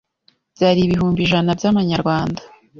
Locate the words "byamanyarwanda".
1.57-2.41